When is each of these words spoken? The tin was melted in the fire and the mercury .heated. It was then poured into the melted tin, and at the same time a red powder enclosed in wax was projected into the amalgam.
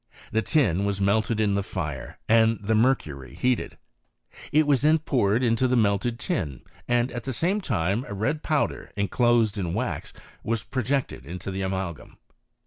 The 0.31 0.41
tin 0.41 0.83
was 0.83 0.99
melted 0.99 1.39
in 1.39 1.53
the 1.53 1.61
fire 1.61 2.17
and 2.27 2.57
the 2.59 2.73
mercury 2.73 3.35
.heated. 3.35 3.77
It 4.51 4.65
was 4.65 4.81
then 4.81 4.97
poured 4.97 5.43
into 5.43 5.67
the 5.67 5.75
melted 5.77 6.17
tin, 6.17 6.61
and 6.87 7.11
at 7.11 7.23
the 7.25 7.33
same 7.33 7.61
time 7.61 8.03
a 8.07 8.13
red 8.15 8.41
powder 8.41 8.91
enclosed 8.97 9.59
in 9.59 9.75
wax 9.75 10.11
was 10.43 10.63
projected 10.63 11.27
into 11.27 11.51
the 11.51 11.61
amalgam. 11.61 12.17